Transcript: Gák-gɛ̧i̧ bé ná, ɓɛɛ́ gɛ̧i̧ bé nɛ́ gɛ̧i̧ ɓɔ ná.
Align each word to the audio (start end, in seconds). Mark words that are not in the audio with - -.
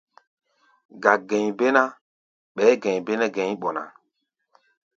Gák-gɛ̧i̧ 1.03 1.55
bé 1.57 1.67
ná, 1.75 1.83
ɓɛɛ́ 2.55 2.79
gɛ̧i̧ 2.81 2.97
bé 3.05 3.13
nɛ́ 3.19 3.29
gɛ̧i̧ 3.35 3.53
ɓɔ 3.61 3.69
ná. 3.75 3.83